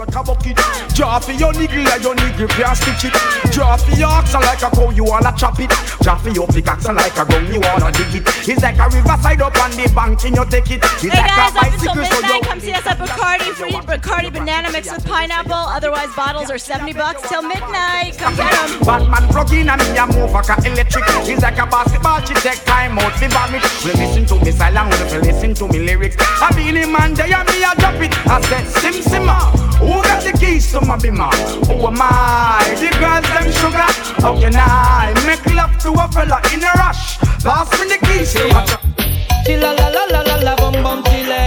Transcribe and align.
like 0.00 0.16
a 0.16 0.22
bucket. 0.24 0.56
Draw 0.94 1.18
for 1.20 1.32
your 1.32 1.52
niggle 1.52 1.84
like 1.84 2.02
your 2.02 2.14
niggle 2.14 2.48
can't 2.48 2.76
stitch 2.76 3.04
it. 3.12 3.14
Draw 3.52 3.76
for 3.76 3.94
your 3.96 4.08
oxen 4.08 4.40
like 4.40 4.62
a 4.62 4.70
cow, 4.70 4.90
you 4.90 5.04
wanna 5.04 5.32
chop 5.36 5.60
it. 5.60 5.70
Draw 6.00 6.16
for 6.16 6.30
your 6.30 6.46
pickaxe 6.48 6.88
like 6.88 7.16
a 7.16 7.24
gun, 7.24 7.44
you 7.52 7.60
wanna 7.60 7.92
dig 7.92 8.14
it. 8.16 8.24
It's 8.48 8.62
like 8.62 8.78
a 8.78 8.88
riverside 8.88 9.42
up 9.42 9.56
on 9.60 9.70
the 9.72 9.90
bank, 9.94 10.24
and 10.24 10.36
you 10.36 10.44
take 10.48 10.70
it. 10.70 10.80
It's 10.82 11.02
Hey 11.02 11.20
like 11.20 11.36
guys, 11.36 11.54
a 11.54 11.58
up 11.58 11.72
until 11.72 11.94
bicycle, 11.94 11.94
so 11.94 12.20
midnight, 12.20 12.34
you 12.34 12.48
come 12.48 12.60
see 12.60 12.72
us 12.72 12.86
at 12.86 12.98
Bacardi 12.98 13.50
Free 13.52 13.72
Bacardi 13.72 14.32
Banana 14.32 14.72
Mix 14.72 14.90
with 14.90 15.04
pineapple. 15.04 15.52
Otherwise, 15.52 16.08
bottles 16.16 16.50
are 16.50 16.58
70 16.58 16.92
bucks 16.94 17.28
till 17.28 17.42
midnight. 17.42 18.16
Come 18.18 18.36
get 18.36 18.52
'em. 18.52 18.80
Batman 18.80 19.28
plug 19.28 19.52
in 19.52 19.68
and 19.68 19.80
me 19.82 19.98
a 19.98 20.06
move 20.06 20.32
like 20.32 20.48
a 20.48 20.56
electric 20.66 21.04
It's 21.28 21.42
like 21.42 21.58
a 21.58 21.66
basketball, 21.66 22.20
she 22.24 22.34
take 22.34 22.64
time 22.64 22.98
out 22.98 23.12
fi 23.12 23.28
vomit 23.28 23.62
Well 23.84 23.94
listen 23.94 24.26
to 24.26 24.44
me 24.44 24.50
silent, 24.52 24.88
well 24.90 25.20
listen 25.20 25.54
to 25.54 25.68
me 25.68 25.78
lyrics 25.80 26.16
I 26.40 26.50
be 26.56 26.72
the 26.72 26.86
man 26.86 27.14
there 27.14 27.26
and 27.32 27.48
me 27.48 27.62
a 27.62 27.74
drop 27.76 28.00
it 28.00 28.12
I 28.26 28.40
said 28.42 28.66
sim 28.80 29.02
simmer, 29.02 29.40
who 29.90 30.02
got 30.02 30.22
the 30.22 30.32
keys 30.38 30.70
to 30.72 30.80
my 30.86 30.96
bimmer? 30.96 31.32
Who 31.66 31.86
am 31.86 31.98
I? 31.98 32.62
The 32.78 32.90
girls 33.02 33.26
them 33.34 33.50
sugar 33.58 33.90
How 34.22 34.38
can 34.38 34.54
I 34.54 35.12
make 35.26 35.44
love 35.54 35.76
to 35.82 35.90
a 35.92 36.06
fella 36.14 36.38
in 36.54 36.62
a 36.62 36.70
rush? 36.78 37.18
Pass 37.42 37.70
me 37.78 37.88
the 37.90 37.98
keys 38.06 38.32
to 38.34 38.46
my 38.54 38.64
Chilla 39.44 39.74
la 39.78 39.88
la 39.88 40.04
la 40.12 40.20
la 40.22 40.36
la 40.46 40.54
bum 40.56 40.74
bum 40.84 41.02
chile. 41.04 41.42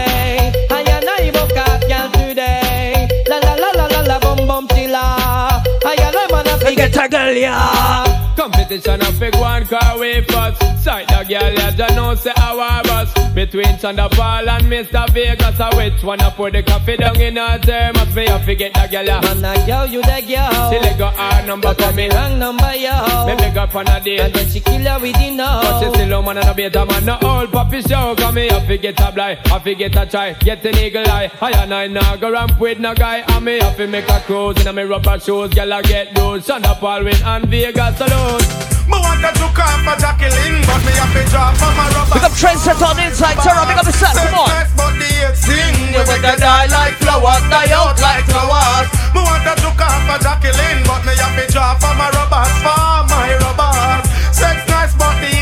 I 0.72 0.84
and 0.96 1.08
I 1.08 1.32
woke 1.34 1.56
up 1.56 1.82
girl 1.88 2.10
today. 2.12 3.08
La 3.30 3.38
la 3.38 3.54
la 3.54 3.70
la 3.78 3.86
la 3.86 4.02
la 4.02 4.20
bum 4.20 4.48
bum 4.48 4.68
chilla. 4.68 5.64
I 5.86 5.96
and 6.00 6.16
I 6.18 6.28
wanna 6.30 6.58
forget 6.58 6.98
a 6.98 7.08
girl 7.08 7.32
yeah. 7.32 8.23
Competition 8.64 9.02
a 9.02 9.12
big 9.20 9.36
one 9.36 9.66
car 9.66 10.00
we 10.00 10.22
first 10.22 10.62
Sight 10.82 11.06
the 11.10 11.26
girl 11.28 11.54
ya 11.54 11.72
just 11.72 11.96
know 11.96 12.16
say 12.16 12.32
our 12.38 12.82
bus 12.84 13.12
Between 13.34 13.76
Thunderfall 13.76 14.48
and 14.48 14.66
Mr. 14.68 15.10
Vegas 15.10 15.60
A 15.60 15.70
which 15.76 16.02
one 16.02 16.22
a 16.22 16.32
put 16.32 16.54
the 16.54 16.64
coffee 16.64 16.96
down 16.96 17.20
in 17.20 17.36
her 17.36 17.60
thermos 17.60 18.16
Me 18.16 18.26
a 18.26 18.40
forget 18.40 18.74
the 18.74 18.88
girl 18.90 19.06
ya 19.06 19.20
Man 19.22 19.44
a 19.44 19.68
girl 19.68 19.86
you 19.86 20.02
the 20.02 20.24
girl. 20.26 20.72
She 20.72 20.80
let 20.80 20.98
go 20.98 21.08
her 21.08 21.46
number 21.46 21.74
for 21.74 21.92
me 21.92 22.10
Wrong 22.10 22.40
number 22.40 22.74
yo. 22.78 23.13
Me 23.26 23.36
beg 23.36 23.58
up 23.58 23.76
on 23.76 23.88
a 23.88 24.00
date 24.00 24.20
And 24.20 24.34
then 24.34 24.50
she 24.50 24.60
kill 24.60 24.82
her 24.82 25.00
with 25.00 25.14
the 25.14 25.36
But 25.38 25.80
she 25.80 25.90
still 25.90 26.20
a 26.20 26.22
man 26.22 26.38
and 26.38 26.48
a 26.50 26.54
beta 26.54 26.86
man. 26.86 27.06
No 27.06 27.18
old 27.22 27.52
puppy 27.52 27.82
show 27.82 28.16
Cause 28.16 28.34
me 28.34 28.50
a 28.50 28.62
forget 28.62 29.00
a 29.00 29.12
blind 29.12 29.40
I 29.46 29.60
forget 29.60 29.96
a 29.96 30.06
try. 30.06 30.34
Get 30.34 30.66
an 30.66 30.78
eagle 30.78 31.08
eye. 31.08 31.32
I 31.42 31.52
and 31.64 31.74
I 31.74 31.88
nah 31.88 32.16
go 32.18 32.32
ramp 32.32 32.60
with 32.60 32.80
no 32.80 32.94
guy. 32.94 33.20
And 33.20 33.46
me 33.46 33.60
have 33.60 33.78
to 33.78 33.88
make 33.88 34.10
a 34.10 34.20
cruise 34.22 34.60
In 34.62 34.68
a 34.68 34.74
me 34.74 34.84
rubber 34.84 35.20
shoes. 35.20 35.54
Girl 35.54 35.74
I 35.74 35.82
get 35.82 36.14
those 36.16 36.48
Thunderfall 36.48 37.04
win 37.06 37.24
and 37.24 37.46
Vegas 37.46 38.02
alone 38.02 38.73
Me 38.88 38.98
want 39.00 39.24
to 39.24 39.32
look 39.40 39.58
off 39.60 39.80
for 39.86 39.96
Jacqueline, 40.00 40.60
but 40.68 40.82
me 40.84 40.94
have 41.00 41.14
to 41.16 41.24
drop 41.32 41.56
from 41.56 41.74
my 41.76 41.88
rubber. 41.96 42.20
Pick 42.20 42.26
up 42.28 42.34
Trendset 42.36 42.82
on 42.84 42.96
the 43.00 43.08
inside, 43.08 43.40
Sarah, 43.40 43.64
pick 43.64 43.80
up 43.80 43.86
the 43.88 43.96
set, 43.96 44.16
come 44.16 44.36
on. 44.36 44.50
Sex, 44.52 44.70
but 44.76 44.94
the 45.00 45.08
hate 45.08 45.38
sing. 45.40 45.76
You 45.96 46.04
make 46.04 46.24
the 46.24 46.36
die 46.36 46.68
like 46.68 46.96
flowers, 47.00 47.44
die 47.48 47.72
out 47.72 47.96
like 48.04 48.26
flowers. 48.28 48.88
Me 49.16 49.22
want 49.24 49.44
to 49.48 49.54
look 49.64 49.80
off 49.80 50.02
for 50.08 50.20
Jacqueline, 50.20 50.84
but 50.84 51.02
me 51.08 51.16
have 51.16 51.36
to 51.40 51.46
drop 51.52 51.80
my 51.82 52.12
rubbers, 52.12 52.54
for 52.60 53.08
my 53.08 53.32
rubbers. 53.40 54.04
Sex 54.36 54.60
nice, 54.68 54.94
but 55.00 55.16
the. 55.24 55.34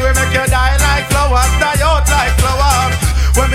We 0.00 0.08
make 0.16 0.32
you 0.32 0.46
die 0.48 0.76
like 0.80 1.06
flowers, 1.10 1.52
die 1.60 1.82
out 1.84 1.99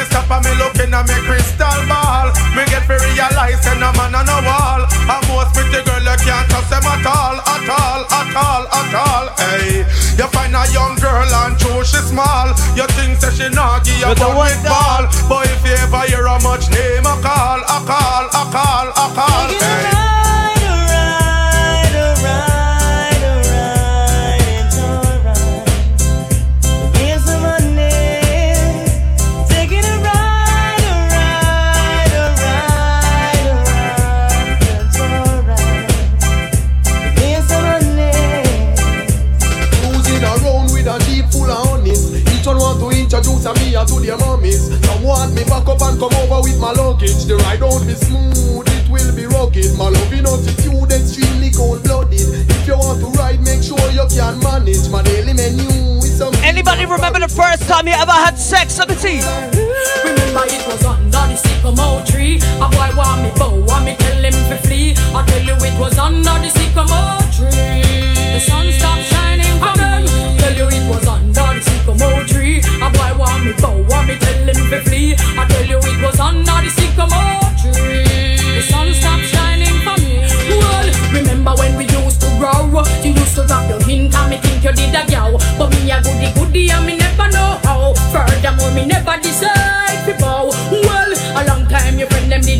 stop 0.07 0.29
and 0.31 0.45
me 0.47 0.53
looking 0.55 0.93
at 0.95 1.03
me 1.03 1.17
crystal 1.27 1.79
ball, 1.91 2.31
me 2.55 2.63
get 2.71 2.87
to 2.87 2.95
realize 2.95 3.59
that 3.67 3.77
no 3.77 3.91
man 3.99 4.15
on 4.15 4.25
no 4.25 4.39
wall. 4.47 4.81
And 4.87 5.23
most 5.27 5.51
pretty 5.51 5.83
girl 5.83 5.99
you 5.99 6.17
can't 6.23 6.47
touch 6.47 6.69
them 6.71 6.87
at 6.87 7.03
all, 7.03 7.35
at 7.43 7.67
all, 7.67 8.01
at 8.07 8.31
all, 8.31 8.63
at 8.71 8.93
all. 8.95 9.25
Hey, 9.35 9.83
you 10.15 10.27
find 10.31 10.55
a 10.55 10.63
young 10.71 10.95
girl 11.03 11.27
and 11.43 11.59
true 11.59 11.83
she 11.83 11.99
small. 11.99 12.55
You 12.79 12.87
think 12.95 13.19
that 13.19 13.35
she 13.35 13.51
not 13.51 13.83
give 13.83 13.99
you 13.99 14.07
But 14.07 14.17
the 14.17 14.31
one 14.31 14.45
one 14.45 14.53
with 14.55 14.63
ball, 14.63 15.03
but 15.29 15.47
if 15.49 15.65
you 15.65 15.73
ever 15.73 16.01
hear 16.07 16.27
how 16.27 16.39
much 16.39 16.69
name 16.69 17.05
I 17.05 17.15
call, 17.21 17.59
I 17.65 17.77
call, 17.89 18.25
I 18.31 18.43
call, 18.53 18.87
I 18.95 19.05
call. 19.15 19.49
Hey. 19.59 19.94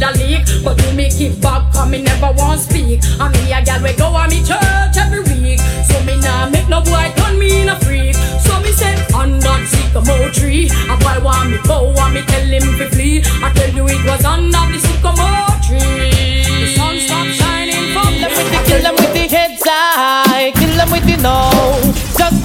A 0.05 0.11
leak. 0.17 0.45
But 0.63 0.77
you 0.83 0.93
me 0.93 1.09
keep 1.09 1.41
back 1.41 1.73
cause 1.73 1.89
me 1.89 2.01
never 2.01 2.31
want 2.37 2.61
speak. 2.61 3.01
And 3.19 3.31
me 3.33 3.51
a 3.51 3.59
gal 3.65 3.81
we 3.81 3.93
go 3.93 4.07
on 4.13 4.29
me 4.29 4.39
church 4.45 4.97
every 4.97 5.21
week. 5.25 5.59
So 5.89 5.97
me 6.05 6.15
nah 6.21 6.49
make 6.49 6.69
no 6.69 6.81
boy 6.81 7.11
turn 7.17 7.39
me 7.39 7.61
in 7.61 7.69
a 7.69 7.75
freak. 7.81 8.15
So 8.45 8.59
me 8.61 8.71
say 8.71 8.93
under 9.13 9.57
sycamore 9.65 10.29
tree. 10.31 10.69
A 10.89 10.95
boy 11.01 11.17
want 11.25 11.51
me 11.51 11.57
bow 11.65 11.93
and 12.03 12.13
me 12.13 12.21
tell 12.21 12.45
him 12.45 12.65
to 12.77 12.85
flee. 12.93 13.23
I 13.41 13.51
tell 13.53 13.71
you 13.73 13.85
it 13.87 14.03
was 14.05 14.23
under 14.25 14.63
the 14.71 14.79
sycamore 14.79 15.55
tree. 15.65 16.45
The 16.61 16.67
sun 16.77 16.95
stopped 17.05 17.33
shining 17.39 17.93
from 17.93 18.13
Kill 18.13 18.23
'em 18.25 18.31
with 18.37 18.49
the, 18.53 18.59
kill 18.67 18.85
'em 18.85 18.95
with 18.95 19.13
the 19.13 19.25
heads 19.35 19.63
high, 19.65 20.51
kill 20.55 20.79
'em 20.81 20.91
with 20.91 21.05
the 21.05 21.17
no. 21.17 21.54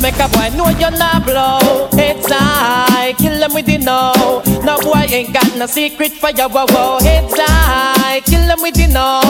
Make 0.01 0.19
a 0.19 0.29
boy 0.29 0.49
know 0.57 0.69
you're 0.79 0.91
not 0.91 1.27
blow. 1.27 1.89
Heads 1.93 2.27
high, 2.31 3.13
kill 3.19 3.43
'em 3.43 3.53
with 3.53 3.67
the 3.67 3.79
no. 3.79 4.13
No 4.65 4.79
boy 4.79 5.07
ain't 5.11 5.33
got 5.33 5.55
no 5.57 5.67
secret 5.67 6.13
for 6.13 6.31
your 6.31 6.49
wow. 6.49 6.99
Heads 7.01 7.35
high, 7.37 8.21
kill 8.25 8.51
'em 8.51 8.63
with 8.63 8.75
the 8.75 8.87
no. 8.87 9.21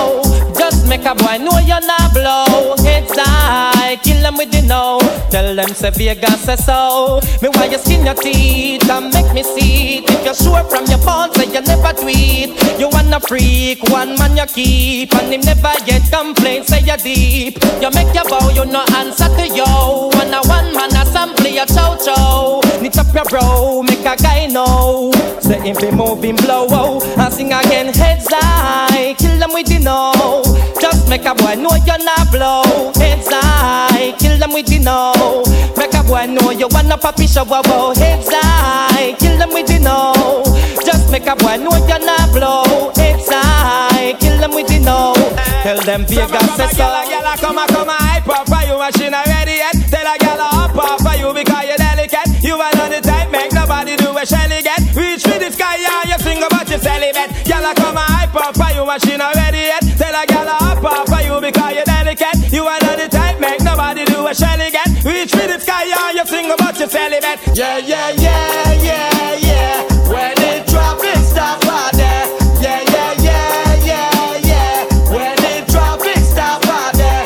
Just 0.59 0.86
make 0.86 1.04
a 1.04 1.14
boy 1.14 1.38
know 1.38 1.59
you're 1.59 1.86
not 1.86 2.14
blow. 2.14 2.75
It's 2.78 3.19
high, 3.19 3.97
kill 4.30 4.32
'em 4.32 4.36
with 4.38 4.50
the 4.50 4.62
no. 4.66 4.98
Tell 5.30 5.54
them 5.54 5.74
say 5.74 5.91
Vegas 5.91 6.41
say 6.41 6.56
so. 6.56 7.20
Me 7.42 7.48
why 7.54 7.66
you 7.66 7.78
skin 7.78 8.04
your 8.04 8.14
teeth 8.14 8.88
and 8.88 9.12
make 9.12 9.32
me 9.32 9.42
see 9.42 9.98
it. 9.98 10.10
If 10.10 10.24
you're 10.24 10.34
sure 10.34 10.64
from 10.64 10.86
your 10.86 10.98
phone, 10.98 11.32
say 11.34 11.46
you 11.46 11.60
never 11.60 11.92
tweet. 11.92 12.50
You 12.78 12.88
wanna 12.88 13.20
freak, 13.20 13.82
one 13.91 14.16
man 14.18 14.36
you 14.36 14.46
keep, 14.46 15.14
and 15.14 15.32
him 15.32 15.41
never 15.42 15.72
yet 15.86 16.02
complain. 16.10 16.64
Say 16.64 16.80
you 16.80 16.96
deep. 16.96 17.58
You 17.80 17.91
make 17.91 18.14
your 18.14 18.24
bow, 18.24 18.50
you 18.50 18.64
no 18.64 18.84
answer 18.96 19.28
to 19.28 19.46
yo. 19.48 20.10
One 20.14 20.34
a 20.34 20.41
one 20.47 20.72
man 20.74 20.94
assembly 20.97 21.58
a 21.58 21.66
chow 21.66 21.97
chow. 21.97 22.60
Knit 22.80 22.98
up 22.98 23.12
your 23.14 23.24
bro, 23.24 23.82
make 23.82 24.06
a 24.06 24.16
guy 24.16 24.47
know. 24.47 25.12
Say 25.41 25.60
him 25.60 25.76
be 25.80 25.91
moving 25.91 26.36
blow, 26.36 26.66
oh. 26.70 27.00
and 27.18 27.32
sing 27.32 27.52
again 27.52 27.92
heads 27.92 28.26
high. 28.30 29.14
Kill 29.18 29.38
them 29.38 29.52
with 29.52 29.66
the 29.66 29.78
no. 29.78 30.49
Make 31.10 31.27
a 31.27 31.34
boy 31.34 31.57
know 31.57 31.74
you're 31.84 31.98
not 31.98 32.30
blow. 32.30 32.92
Heads 32.95 33.27
high, 33.28 34.15
kill 34.21 34.39
them 34.39 34.53
with 34.53 34.66
the 34.66 34.78
no. 34.78 35.42
Make 35.77 35.92
a 35.92 36.04
boy 36.04 36.27
know 36.30 36.53
you 36.53 36.68
wanna 36.71 36.97
puppy 36.97 37.27
show, 37.27 37.42
wow. 37.42 37.92
Heads 37.98 38.30
high, 38.30 39.16
kill 39.18 39.36
them 39.36 39.51
with 39.51 39.66
the 39.66 39.80
no. 39.80 40.15
Just 40.86 41.10
make 41.10 41.27
a 41.27 41.34
boy 41.34 41.57
know 41.59 41.74
you're 41.91 41.98
not 41.98 42.30
blow. 42.30 42.92
Heads 42.95 43.27
high, 43.27 44.15
kill 44.21 44.39
them 44.39 44.54
with 44.54 44.68
the 44.68 44.78
no. 44.78 45.12
Tell 45.66 45.83
them 45.83 46.07
Vegas 46.07 46.47
say 46.54 46.78
so. 46.78 46.86
Gyal, 46.86 47.27
come 47.42 47.59
a 47.59 47.66
come 47.66 47.89
a 47.91 47.98
hype 48.06 48.28
up 48.30 48.47
for 48.47 48.63
you, 48.63 48.78
machine 48.78 49.10
a 49.10 49.21
ready 49.27 49.59
yet. 49.59 49.74
Tell 49.91 50.06
a 50.06 50.15
gyal 50.15 50.39
a 50.39 50.47
hop 50.47 50.78
up 50.78 51.03
for 51.03 51.18
you 51.18 51.34
because 51.34 51.66
you're 51.66 51.77
delicate. 51.77 52.39
You 52.39 52.54
are 52.54 52.71
on 52.78 52.95
the 52.95 53.03
type, 53.03 53.34
make 53.34 53.53
nobody 53.53 53.97
do 53.97 54.15
a 54.15 54.24
shelly 54.24 54.63
get. 54.63 54.78
Reach 54.95 55.27
for 55.27 55.42
the 55.42 55.51
sky 55.51 55.74
and 55.74 56.06
you 56.06 56.18
sing 56.22 56.39
about 56.39 56.71
your 56.71 56.78
celibate. 56.78 57.34
Gyal, 57.42 57.66
come 57.74 57.98
a 57.98 58.06
hype 58.06 58.36
up 58.39 58.54
for 58.54 58.71
you, 58.71 58.86
machine 58.86 59.18
a 59.18 59.34
ready 59.34 59.74
yet. 59.74 59.83
Tell 59.98 60.15
a 60.15 60.22
gyal 60.22 60.47
a 60.47 60.69
pop 60.80 61.06
for 61.09 61.21
you 61.21 61.41
because 61.41 61.74
you're 61.74 61.84
delicate. 61.84 62.53
You 62.53 62.65
are 62.65 62.80
not 62.80 62.98
the 62.98 63.09
type, 63.09 63.38
make 63.38 63.62
nobody 63.62 64.04
do 64.04 64.27
a 64.27 64.34
shell 64.34 64.60
again. 64.60 64.91
Reach 65.04 65.30
for 65.30 65.47
the 65.47 65.60
sky, 65.60 65.84
and 65.84 66.16
you 66.16 66.56
but 66.56 66.78
you're 66.78 66.88
celibate. 66.88 67.56
Yeah, 67.56 67.78
yeah, 67.78 68.10
yeah, 68.10 68.72
yeah, 68.82 69.34
yeah. 69.36 70.09
When 70.09 70.32
it 70.50 70.66
drop, 70.66 70.98
it 71.00 71.21
stop 71.24 71.65
out 71.66 71.92
there. 71.92 72.27
Yeah, 72.60 72.82
yeah, 72.92 73.12
yeah, 73.21 73.84
yeah, 73.84 74.48
yeah. 74.50 75.12
When 75.12 75.36
it 75.53 75.68
drop, 75.68 76.00
it 76.03 76.24
stop 76.24 76.65
out 76.66 76.94
there. 76.94 77.24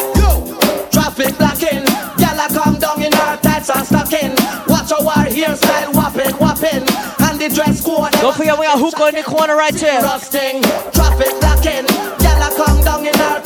Traffic 0.90 1.38
blocking. 1.38 1.86
Y'all 2.18 2.48
come 2.50 2.78
down 2.78 3.02
in 3.02 3.14
our 3.14 3.36
tights 3.38 3.70
and 3.70 3.86
stocking. 3.86 4.34
Watch 4.68 4.92
our 4.92 5.26
hairstyle 5.30 5.94
whopping, 5.94 6.34
whopping. 6.36 6.84
And 7.26 7.40
the 7.40 7.48
dress 7.54 7.80
code. 7.84 8.12
Don't 8.20 8.36
forget 8.36 8.58
we 8.58 8.66
got 8.66 8.78
hookah 8.78 9.08
in 9.08 9.14
the 9.16 9.22
corner 9.22 9.56
right 9.56 9.74
here. 9.74 10.00
Rusting, 10.02 10.62
traffic 10.92 11.32
blocking. 11.40 11.86
Y'all 12.20 12.50
come 12.56 12.80
down 12.84 13.06
in 13.06 13.20
our 13.20 13.43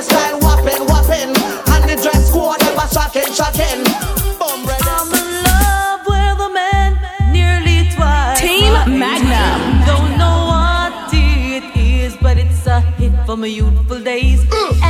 hairstyle 0.00 0.40
whopping, 0.42 0.86
whopping. 0.86 1.30
And 1.72 1.84
the 1.88 1.96
dress 2.02 2.30
code 2.32 2.62
ever 2.62 2.88
shocking, 2.92 3.32
shocking. 3.32 3.84
I'm 4.42 5.12
in 5.12 5.28
love 5.44 6.00
with 6.06 6.40
a 6.40 6.50
man 6.52 6.98
nearly 7.32 7.90
twice. 7.94 8.40
Team 8.40 8.72
Magnum. 8.98 9.86
Don't 9.86 10.18
know 10.18 10.38
what 10.52 11.12
it 11.12 11.64
is, 11.76 12.16
but 12.16 12.38
it's 12.38 12.66
a 12.66 12.80
hit 12.80 13.12
from 13.26 13.40
my 13.40 13.46
youthful 13.46 14.00
days. 14.00 14.40
As 14.82 14.89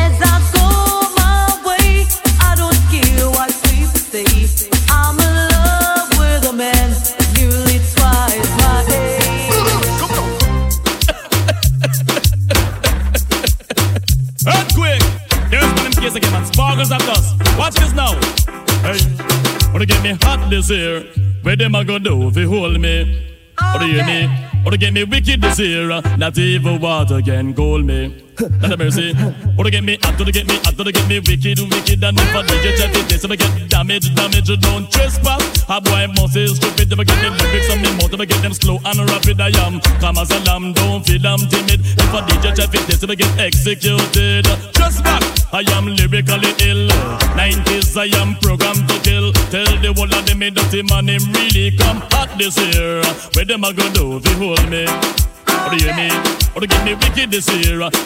to 24.70 24.78
get 24.78 24.92
me 24.92 25.04
wicked 25.04 25.40
this 25.40 25.58
year? 25.58 25.88
Not 26.16 26.38
even 26.38 26.80
water 26.80 27.20
can 27.22 27.54
cool 27.54 27.82
me. 27.82 28.30
Not 28.60 28.72
a 28.72 28.76
mercy. 28.76 29.14
Or 29.58 29.64
to 29.64 29.70
get 29.70 29.84
me 29.84 29.98
or 30.00 30.12
to 30.16 30.32
get 30.32 30.46
me 30.46 30.56
or 30.64 30.84
to 30.84 30.92
get 30.92 31.08
me 31.08 31.20
wicked, 31.20 31.60
wicked, 31.60 32.04
and 32.04 32.16
if 32.16 32.34
I 32.34 32.42
DJ 32.42 32.76
check 32.78 32.96
it, 32.96 33.08
this 33.08 33.24
if 33.24 33.30
I 33.30 33.36
get 33.36 33.68
damage, 33.68 34.14
damage, 34.14 34.48
don't 34.60 34.90
trespass. 34.90 35.64
A 35.68 35.80
boy 35.80 36.06
must 36.16 36.36
is 36.36 36.56
stupid, 36.56 36.92
if 36.92 36.98
I 36.98 37.04
get 37.04 37.20
them 37.20 37.36
lyrics 37.36 37.70
on 37.70 37.82
me 37.82 37.90
mouth, 37.98 38.12
if 38.12 38.20
I 38.20 38.24
get 38.24 38.40
them 38.42 38.54
slow 38.54 38.78
and 38.84 38.98
rapid, 39.10 39.40
I 39.40 39.52
am. 39.66 39.80
Come 40.00 40.18
as 40.18 40.30
a 40.30 40.40
lamb, 40.44 40.72
don't 40.72 41.04
feel 41.04 41.26
I'm 41.26 41.40
timid. 41.52 41.80
If 41.84 42.14
I 42.14 42.20
DJ 42.28 42.64
it, 42.64 42.86
this 42.86 43.02
if 43.02 43.10
I 43.10 43.14
get 43.14 43.38
executed. 43.38 44.44
Just 44.72 45.04
back, 45.04 45.22
I 45.52 45.60
am 45.76 45.86
lyrically 45.86 46.52
ill. 46.64 46.88
90s, 47.36 47.96
I 47.96 48.08
am 48.20 48.36
programmed 48.40 48.88
to 48.88 48.96
kill. 49.04 49.32
Tell 49.52 49.68
the 49.84 49.92
whole 49.92 50.08
of 50.08 50.24
them, 50.24 50.38
me 50.38 50.50
dirty 50.50 50.82
man, 50.82 51.08
him 51.08 51.28
really 51.32 51.76
come 51.76 52.00
hot 52.08 52.32
this 52.38 52.56
year. 52.56 53.02
Where 53.34 53.44
them 53.44 53.64
a 53.64 53.74
go 53.74 53.84
do 53.92 54.16
if 54.16 54.40
you 54.40 54.56
hold 54.60 54.70
me? 54.70 54.84
Or 54.84 55.70
do 55.70 55.76
you 55.76 55.92
hear 55.92 55.96
me? 55.96 56.10
Or 56.54 56.60
to 56.60 56.66
get 56.66 56.84
me 56.84 56.94
wicked 56.94 57.30
this? 57.30 57.48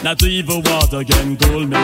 Not 0.03 0.21
even 0.23 0.63
water 0.63 1.03
can 1.03 1.37
cool 1.37 1.65
me. 1.65 1.77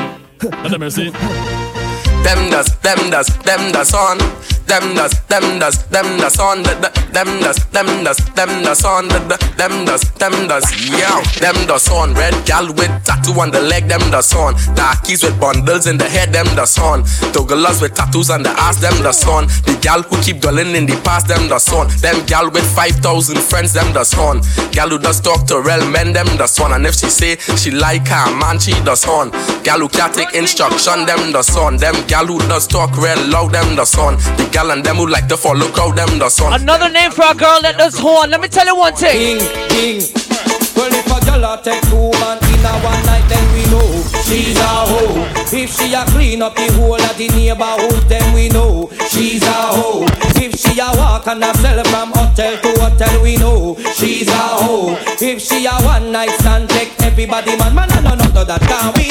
Not 0.43 0.73
a 0.73 0.79
mercy. 0.79 1.09
Them 1.09 2.49
does, 2.49 2.77
them 2.79 3.09
does, 3.09 3.27
them 3.39 3.71
does 3.71 3.93
on. 3.93 4.50
Them 4.71 4.95
does, 4.95 5.11
them 5.27 5.59
does, 5.59 5.85
them 5.87 6.17
does 6.17 6.39
on. 6.39 6.63
The, 6.63 6.71
the, 6.79 6.89
them 7.11 7.27
does, 7.41 7.57
them 7.75 8.05
does, 8.05 8.15
them 8.39 8.63
does 8.63 8.85
on. 8.85 9.09
The, 9.09 9.19
the, 9.19 9.37
them 9.57 9.83
does, 9.83 10.01
them 10.15 10.47
does, 10.47 10.63
yeah. 10.87 11.19
Them 11.43 11.67
does 11.67 11.89
on. 11.89 12.13
Red 12.13 12.33
gal 12.45 12.71
with 12.71 12.87
tattoo 13.03 13.37
on 13.37 13.51
the 13.51 13.59
leg, 13.59 13.89
them 13.89 13.99
does 14.11 14.33
on. 14.33 14.55
Darkies 14.73 15.23
with 15.23 15.37
bundles 15.41 15.87
in 15.87 15.97
the 15.97 16.07
head, 16.07 16.31
them 16.31 16.45
does 16.55 16.79
on. 16.79 17.03
Togelas 17.35 17.81
with 17.81 17.95
tattoos 17.95 18.29
on 18.29 18.43
the 18.43 18.49
ass, 18.51 18.79
them 18.79 18.95
does 19.03 19.27
on. 19.27 19.47
The 19.67 19.77
gal 19.81 20.03
who 20.03 20.15
keep 20.23 20.39
dwelling 20.39 20.73
in 20.73 20.85
the 20.85 20.95
past, 21.03 21.27
them 21.27 21.49
does 21.49 21.67
on. 21.73 21.89
Them 21.99 22.25
gal 22.25 22.49
with 22.49 22.63
5,000 22.73 23.39
friends, 23.39 23.73
them 23.73 23.91
does 23.91 24.13
on. 24.17 24.39
Gal 24.71 24.87
who 24.87 24.99
does 24.99 25.19
talk 25.19 25.45
to 25.47 25.59
real 25.59 25.83
men, 25.91 26.13
them 26.13 26.27
does 26.37 26.57
on. 26.61 26.71
And 26.71 26.85
if 26.85 26.95
she 26.95 27.09
say 27.09 27.35
she 27.59 27.71
like 27.71 28.07
her 28.07 28.31
man, 28.39 28.57
she 28.57 28.71
does 28.87 29.05
on. 29.05 29.31
Gal 29.63 29.79
who 29.79 29.89
can't 29.89 30.15
take 30.15 30.33
instruction, 30.33 31.05
them 31.05 31.33
does 31.33 31.57
on. 31.57 31.75
Them 31.75 31.95
gal 32.07 32.25
who 32.25 32.39
does 32.47 32.67
talk 32.67 32.95
real 32.95 33.19
loud, 33.27 33.51
them 33.51 33.75
does 33.75 33.97
on. 33.97 34.15
The 34.39 34.47
gal 34.49 34.60
and 34.69 34.83
them 34.85 34.97
who 34.97 35.07
like 35.07 35.27
to 35.27 35.37
follow 35.37 35.67
crowd, 35.71 35.97
them 35.97 36.19
does 36.19 36.39
on. 36.41 36.61
Another 36.61 36.89
name 36.89 37.09
for 37.11 37.25
a 37.25 37.33
girl 37.33 37.61
that 37.61 37.77
does 37.77 37.97
horn. 37.97 38.29
Let 38.29 38.41
me 38.41 38.47
tell 38.47 38.65
you 38.65 38.75
one 38.75 38.93
thing. 38.93 39.39
King, 39.39 39.99
king. 39.99 40.21
Well, 40.77 40.93
if 40.93 41.05
a 41.09 41.17
girl 41.25 41.45
a 41.45 41.61
take 41.61 41.81
two 41.89 42.11
man 42.21 42.37
in 42.37 42.65
a 42.65 42.73
one 42.85 43.01
night, 43.05 43.25
then 43.29 43.45
we 43.53 43.63
know 43.73 43.89
she's 44.25 44.57
a 44.57 44.85
hoe. 44.85 45.25
If 45.53 45.73
she 45.73 45.93
a 45.93 46.05
clean 46.13 46.41
up 46.41 46.55
the 46.55 46.71
whole 46.73 47.01
of 47.01 47.17
the 47.17 47.27
neighborhood, 47.29 48.05
then 48.07 48.33
we 48.33 48.49
know 48.49 48.89
she's 49.09 49.43
a 49.43 49.51
hoe. 49.77 50.05
If 50.37 50.59
she 50.59 50.79
a 50.79 50.89
walk 50.97 51.27
and 51.27 51.43
a 51.43 51.53
sell 51.57 51.83
from 51.85 52.11
hotel 52.13 52.57
to 52.61 52.71
hotel, 52.81 53.21
we 53.21 53.37
know 53.37 53.75
she's 53.95 54.27
a 54.29 54.45
hoe. 54.61 54.97
If 55.19 55.41
she 55.41 55.65
a 55.65 55.73
one 55.85 56.11
night 56.11 56.31
stand, 56.39 56.69
take 56.69 56.93
everybody 57.01 57.57
man, 57.57 57.75
man, 57.75 57.91
and 57.91 58.03
none 58.05 58.21
of 58.21 58.47
that 58.47 58.61
can 58.61 58.93
we 58.97 59.09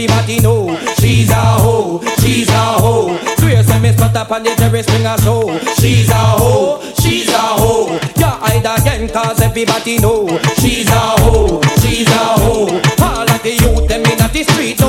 everybody 0.00 0.40
know 0.40 0.78
she's 0.98 1.30
a 1.30 1.34
hoe, 1.34 2.00
she's 2.20 2.48
a 2.48 2.80
hoe. 2.80 3.18
Swear 3.38 3.62
some 3.62 3.82
miss 3.82 3.96
spot 3.96 4.16
up 4.16 4.30
on 4.30 4.42
the 4.42 4.54
bring 4.56 5.04
a 5.04 5.18
show. 5.20 5.58
She's 5.76 6.08
a 6.08 6.14
hoe, 6.14 6.80
she's 7.00 7.28
a 7.28 7.36
hoe. 7.36 7.92
You 8.16 8.24
hide 8.24 8.64
again, 8.64 9.08
cause 9.10 9.40
everybody 9.42 9.98
know 9.98 10.26
she's 10.56 10.88
a 10.88 11.20
hoe, 11.20 11.60
she's 11.82 12.08
a 12.08 12.24
hoe. 12.40 12.80
All 13.02 13.28
of 13.28 13.42
the 13.42 13.58
youth 13.60 13.88
them 13.88 14.04
in 14.06 14.16
the 14.16 14.42
street, 14.42 14.79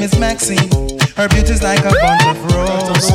name 0.00 0.08
is 0.08 0.18
Maxine. 0.18 0.70
Her 1.16 1.28
beauty's 1.28 1.62
like 1.62 1.80
a 1.80 1.92
bunch 1.92 2.24
of 2.24 2.38
roses. 2.54 3.10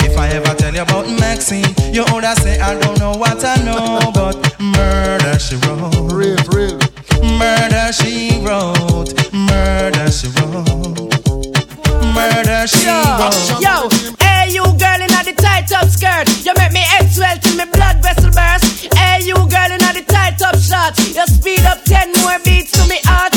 If 0.00 0.16
I 0.16 0.28
ever 0.28 0.54
tell 0.54 0.72
you 0.72 0.80
about 0.82 1.06
Maxine, 1.20 1.74
you 1.92 2.04
older 2.10 2.34
say 2.36 2.58
I 2.58 2.78
don't 2.78 2.98
know 2.98 3.12
what 3.12 3.44
I 3.44 3.56
know, 3.62 4.10
but 4.14 4.36
murder 4.58 5.38
she 5.38 5.56
wrote. 5.56 5.92
Real, 6.12 6.40
real. 6.56 6.78
Murder 7.36 7.92
she 7.92 8.40
wrote. 8.40 9.12
Murder 9.32 10.10
she 10.10 10.28
wrote. 10.40 11.12
Murder 12.16 12.66
she 12.66 12.88
wrote. 12.88 13.60
Yo, 13.60 13.88
hey 14.24 14.48
you 14.56 14.64
girl 14.80 15.00
in 15.04 15.12
the 15.12 15.34
tight 15.36 15.70
up 15.72 15.88
skirt, 15.88 16.28
you 16.46 16.52
make 16.56 16.72
me 16.72 16.80
head 16.80 17.12
swell 17.12 17.36
till 17.42 17.56
me 17.56 17.64
blood 17.72 18.00
vessel 18.02 18.30
burst. 18.32 18.88
Hey 18.96 19.20
you 19.20 19.36
girl 19.36 19.70
in 19.70 19.80
the 19.80 20.04
tight 20.08 20.40
up 20.40 20.56
shorts, 20.56 21.14
you 21.14 21.26
speed 21.26 21.64
up 21.66 21.82
ten 21.84 22.12
more 22.22 22.38
beats 22.44 22.72
to 22.72 22.88
me 22.88 22.98
heart. 23.04 23.31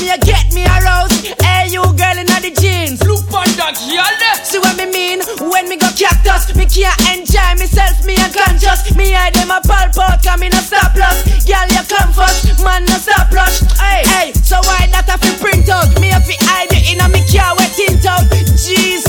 Me 0.00 0.10
you 0.10 0.18
get 0.22 0.52
me 0.54 0.64
aroused. 0.64 1.34
Hey 1.42 1.68
you 1.68 1.82
girl 1.82 2.18
in 2.18 2.26
the 2.26 2.52
jeans, 2.54 3.02
look 3.04 3.26
on 3.34 3.48
that 3.58 3.74
girl. 3.74 4.14
See 4.44 4.58
what 4.58 4.76
me 4.78 4.86
mean 4.86 5.20
when 5.50 5.68
me 5.68 5.76
go 5.76 5.90
cactus, 5.92 6.54
me 6.54 6.64
can't 6.66 6.96
enjoy 7.10 7.58
myself, 7.58 8.04
me 8.06 8.16
unconscious. 8.16 8.94
Me 8.96 9.12
hide 9.12 9.34
them 9.34 9.50
a 9.50 9.60
pulp 9.60 9.98
out, 9.98 10.22
come 10.22 10.42
in 10.42 10.54
a 10.54 10.62
stop 10.62 10.94
loss. 10.94 11.22
Girl 11.44 11.68
you 11.68 11.84
come 11.84 12.12
first, 12.12 12.62
man 12.62 12.84
no 12.86 12.96
stop 12.96 13.30
rush. 13.32 13.60
Hey, 13.76 14.02
hey, 14.06 14.32
so 14.32 14.56
why 14.64 14.86
that 14.94 15.08
I 15.08 15.16
fi 15.18 15.30
print 15.42 15.68
out? 15.68 15.88
Me 16.00 16.10
a 16.14 16.20
fi 16.20 16.36
hide 16.46 16.72
it 16.72 16.94
in 16.94 17.00
a 17.02 17.08
me 17.08 17.24
car 17.26 17.56
wet 17.56 17.72
tint 17.74 18.06
out. 18.06 18.24
Jeez, 18.54 19.07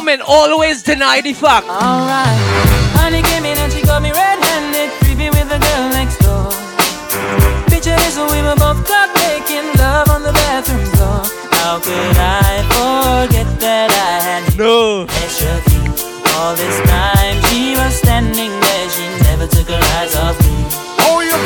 woman 0.00 0.22
always 0.26 0.82
deny 0.82 1.20
the 1.20 1.34
fact. 1.34 1.68
Alright. 1.68 2.40
Honey 2.96 3.20
came 3.20 3.44
in 3.44 3.56
and 3.58 3.70
she 3.70 3.82
got 3.82 4.00
me 4.00 4.10
red-handed, 4.10 4.88
creepy 5.04 5.28
with 5.28 5.48
the 5.52 5.60
girl 5.60 5.84
next 5.92 6.16
door. 6.24 6.48
Picture 7.68 7.98
is 8.08 8.16
we 8.16 8.40
were 8.40 8.56
both 8.56 8.80
caught 8.88 9.12
making 9.28 9.68
love 9.76 10.08
on 10.08 10.22
the 10.24 10.32
bathroom 10.32 10.84
floor. 10.96 11.20
How 11.60 11.76
could 11.84 12.16
I 12.16 12.64
forget 12.72 13.48
that 13.60 13.92
I 13.92 14.16
had 14.24 14.56
no 14.56 15.04
extra? 15.04 15.52
All 16.40 16.56
this 16.56 16.76
time 16.88 17.36
she 17.52 17.76
was 17.76 17.92
standing 18.00 18.52
there, 18.56 18.86
she 18.88 19.04
never 19.28 19.46
took 19.52 19.68
her 19.68 19.84
eyes 20.00 20.16
off 20.16 20.40
me. 20.40 20.64
Oh, 21.04 21.20
you 21.20 21.36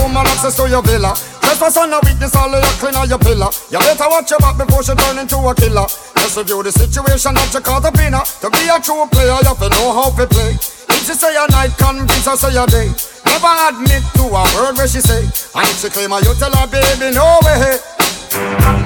woman 0.00 0.24
access 0.24 0.56
to 0.56 0.64
your 0.64 0.80
villa? 0.80 1.12
Just 1.58 1.74
for 1.74 1.82
son 1.82 1.92
of 1.92 1.98
witness, 2.06 2.36
all 2.38 2.54
of 2.54 2.62
your 2.62 2.76
clean 2.78 2.94
on 2.94 3.08
your 3.10 3.18
pillar. 3.18 3.50
You 3.74 3.82
better 3.82 4.06
watch 4.06 4.30
your 4.30 4.38
back 4.38 4.54
before 4.54 4.78
she 4.78 4.94
turn 4.94 5.18
into 5.18 5.42
a 5.42 5.50
killer. 5.58 5.90
Just 6.14 6.38
review 6.38 6.62
the 6.62 6.70
situation 6.70 7.34
that 7.34 7.50
you 7.50 7.58
caught 7.58 7.82
up 7.82 7.98
in 7.98 8.14
her. 8.14 8.22
To 8.22 8.46
be 8.46 8.70
a 8.70 8.78
true 8.78 9.02
player, 9.10 9.34
you 9.42 9.50
have 9.50 9.58
to 9.58 9.66
know 9.74 9.90
how 9.90 10.14
to 10.14 10.22
play. 10.30 10.54
If 10.54 11.02
she 11.02 11.18
say 11.18 11.34
a 11.34 11.50
night, 11.50 11.74
convince 11.74 12.30
her 12.30 12.38
say 12.38 12.54
a 12.54 12.62
day. 12.62 12.94
Never 13.26 13.50
admit 13.74 14.06
to 14.22 14.30
a 14.30 14.42
word 14.54 14.78
where 14.78 14.86
she 14.86 15.02
say. 15.02 15.26
And 15.58 15.66
if 15.66 15.82
she 15.82 15.90
claim 15.90 16.14
her, 16.14 16.22
you 16.22 16.30
tell 16.38 16.54
her, 16.54 16.70
baby, 16.70 17.10
no 17.10 17.26
way. 17.42 17.82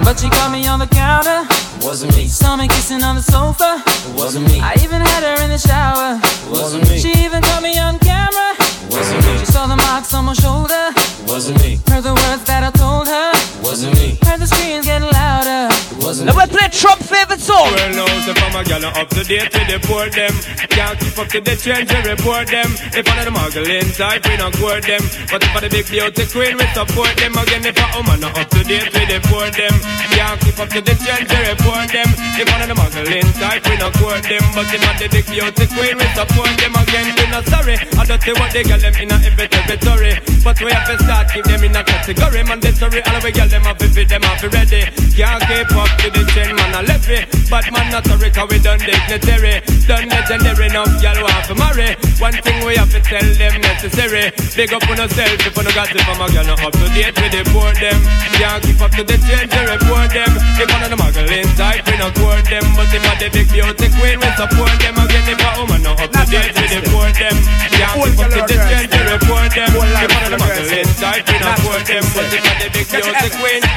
But 0.00 0.16
she 0.16 0.32
caught 0.32 0.48
me 0.48 0.64
on 0.64 0.80
the 0.80 0.88
counter. 0.88 1.44
Wasn't 1.84 2.16
me. 2.16 2.24
Saw 2.24 2.56
me 2.56 2.72
kissing 2.72 3.04
on 3.04 3.20
the 3.20 3.22
sofa. 3.22 3.84
Wasn't 4.16 4.48
me. 4.48 4.64
I 4.64 4.80
even 4.80 5.04
had 5.04 5.20
her 5.20 5.44
in 5.44 5.52
the 5.52 5.60
shower. 5.60 6.16
Wasn't 6.48 6.88
me. 6.88 6.96
She 6.96 7.12
even 7.20 7.44
caught 7.44 7.60
me 7.60 7.76
on 7.76 8.00
camera. 8.00 8.56
Wasn't 8.88 9.20
me. 9.28 9.44
She 9.44 9.52
saw 9.52 9.68
the 9.68 9.76
marks 9.76 10.16
on 10.16 10.24
my 10.24 10.32
shoulder. 10.32 10.88
Wasn't 11.32 11.58
me. 11.62 11.78
Heard 11.88 12.02
the 12.04 12.12
words 12.12 12.44
that 12.44 12.62
I 12.62 12.70
told 12.72 13.08
her. 13.08 13.32
Wasn't 13.64 13.94
me. 13.94 14.18
Heard 14.20 14.38
the 14.38 14.46
screams 14.46 14.84
getting 14.84 15.08
louder. 15.08 15.71
Now 16.02 16.34
we 16.34 16.46
play 16.50 16.66
Trump 16.74 16.98
favorite 16.98 17.38
song. 17.38 17.70
Well, 17.70 17.94
now, 17.94 18.10
so 18.26 18.34
from 18.34 18.58
a 18.58 18.66
gal 18.66 18.82
up 18.90 19.06
to 19.14 19.22
date 19.22 19.54
with 19.54 19.70
the 19.70 19.78
poor 19.86 20.10
them. 20.10 20.34
Can't 20.66 20.98
keep 20.98 21.14
up 21.14 21.30
to 21.30 21.38
the 21.38 21.54
trends, 21.54 21.94
we 21.94 22.00
report 22.02 22.50
them. 22.50 22.66
If 22.90 23.06
one 23.06 23.22
of 23.22 23.26
the 23.28 23.30
muggling 23.30 23.86
type, 23.94 24.26
we 24.26 24.34
not 24.34 24.50
court 24.58 24.82
them. 24.82 24.98
But 25.30 25.46
if 25.46 25.50
for 25.54 25.62
the 25.62 25.70
big 25.70 25.86
beauty 25.86 26.26
queen, 26.26 26.58
we 26.58 26.66
support 26.74 27.14
them. 27.14 27.38
Again, 27.38 27.62
if 27.62 27.78
a 27.78 27.86
woman 27.94 28.18
not 28.18 28.34
up 28.34 28.50
to 28.50 28.66
date 28.66 28.90
with 28.90 29.08
the 29.14 29.22
poor 29.30 29.46
them. 29.54 29.74
Can't 30.10 30.42
keep 30.42 30.58
up 30.58 30.74
to 30.74 30.82
the 30.82 30.94
trends, 31.06 31.30
we 31.30 31.38
report 31.38 31.86
them. 31.94 32.10
If 32.34 32.50
one 32.50 32.62
of 32.66 32.68
the 32.72 32.74
muggling 32.74 33.30
type, 33.38 33.62
we 33.62 33.74
not 33.78 33.94
court 33.94 34.26
them. 34.26 34.42
But 34.58 34.66
if 34.74 34.82
for 34.82 34.94
the 34.98 35.06
big 35.06 35.26
beauty 35.30 35.66
queen, 35.70 35.94
we 36.02 36.06
support 36.18 36.50
them. 36.58 36.72
Again, 36.82 37.06
we 37.14 37.24
not 37.30 37.46
sorry. 37.46 37.78
I 37.78 38.02
don't 38.02 38.18
see 38.18 38.34
what 38.34 38.50
they 38.50 38.66
got 38.66 38.82
them 38.82 38.94
in 38.98 39.06
a 39.06 39.16
every 39.22 39.46
territory. 39.46 40.18
But 40.42 40.58
we 40.58 40.74
have 40.74 40.88
to 40.90 40.98
start 40.98 41.30
keep 41.30 41.46
them 41.46 41.62
in 41.62 41.78
a 41.78 41.86
category. 41.86 42.42
Mandatory, 42.42 43.06
all 43.06 43.16
of 43.16 43.22
we 43.22 43.30
got 43.30 43.54
them 43.54 43.62
have 43.70 43.78
to 43.78 43.86
fit 43.86 44.10
them 44.10 44.26
have 44.26 44.42
to 44.42 44.48
ready. 44.50 44.82
Can't 45.14 45.38
keep 45.46 45.70
up 45.78 45.91
to 46.00 46.08
the 46.10 46.22
trend, 46.32 46.56
man, 46.56 46.74
I 46.74 46.82
left 46.82 47.08
it. 47.08 47.28
But 47.50 47.68
man, 47.72 47.92
not 47.92 48.06
sorry, 48.06 48.30
cause 48.30 48.48
we 48.48 48.58
done 48.58 48.80
dignitary. 48.80 49.60
Done 49.84 50.08
legendary, 50.08 50.68
now 50.72 50.86
y'all 51.02 51.20
want 51.20 51.44
to 51.50 51.54
marry. 51.54 51.98
One 52.22 52.36
thing 52.40 52.64
we 52.64 52.76
have 52.80 52.90
to 52.92 53.00
tell 53.02 53.24
them 53.24 53.54
necessary. 53.60 54.32
Big 54.56 54.72
up 54.72 54.84
on 54.88 54.96
yourself 54.96 55.36
if 55.42 55.52
you 55.52 55.62
no 55.62 55.70
got 55.74 55.90
it 55.90 56.02
from 56.06 56.20
a 56.22 56.26
girl, 56.30 56.46
not 56.46 56.62
up 56.62 56.72
to 56.72 56.86
date 56.94 57.16
with 57.18 57.32
the 57.32 57.42
poor 57.50 57.72
them. 57.76 57.98
Can't 58.38 58.62
keep 58.62 58.80
up 58.80 58.92
to 58.96 59.02
the 59.02 59.16
trend, 59.20 59.50
we 59.50 59.60
report 59.68 60.10
them. 60.12 60.32
If 60.56 60.68
one 60.70 60.82
of 60.82 60.90
the 60.90 60.98
muggling 60.98 61.50
type, 61.58 61.82
we 61.84 61.94
not 61.98 62.14
court 62.14 62.44
them. 62.46 62.64
But 62.78 62.88
if 62.94 63.02
a 63.02 63.12
the 63.18 63.28
big 63.32 63.48
beauty 63.50 63.88
queen, 63.98 64.16
we 64.22 64.28
support 64.38 64.74
them. 64.78 64.94
Again, 64.96 65.24
if 65.28 65.40
a 65.42 65.48
woman 65.58 65.80
not 65.82 66.00
up 66.00 66.10
to 66.10 66.22
date 66.30 66.54
with 66.54 66.72
the 66.72 66.80
poor 66.88 67.10
them. 67.10 67.36
Can't 67.74 67.96
keep 68.00 68.18
up 68.22 68.30
to 68.32 68.40
the 68.46 68.56
trend, 68.56 68.88
we 68.92 69.00
report 69.12 69.50
them. 69.50 69.70
If 69.72 70.08
one 70.08 70.24
of 70.24 70.30
the 70.30 70.38
muggling 70.38 70.92
type, 71.00 71.24
we 71.26 71.36
not 71.42 71.58
court 71.64 71.84
them. 71.84 72.04
But 72.14 72.28
if 72.30 72.44
a 72.44 72.52
the 72.60 72.68
big 72.70 72.86
beauty 72.86 73.28
queen. 73.40 73.71